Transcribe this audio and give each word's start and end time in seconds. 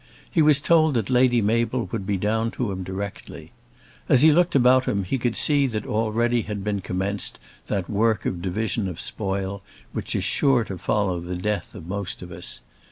He 0.31 0.41
was 0.41 0.59
told 0.59 0.95
that 0.95 1.11
Lady 1.11 1.43
Mabel 1.43 1.87
would 1.91 2.07
be 2.07 2.17
down 2.17 2.49
to 2.57 2.71
him 2.71 2.81
directly. 2.83 3.51
As 4.09 4.23
he 4.23 4.31
looked 4.31 4.55
about 4.55 4.85
him 4.85 5.03
he 5.03 5.19
could 5.19 5.35
see 5.35 5.67
that 5.67 5.85
already 5.85 6.41
had 6.41 6.63
been 6.63 6.81
commenced 6.81 7.37
that 7.67 7.87
work 7.87 8.25
of 8.25 8.41
division 8.41 8.87
of 8.87 8.99
spoil 8.99 9.61
which 9.93 10.15
is 10.15 10.23
sure 10.23 10.63
to 10.63 10.79
follow 10.79 11.19
the 11.19 11.35
death 11.35 11.75
of 11.75 11.85
most 11.85 12.23
of 12.23 12.31
us. 12.31 12.61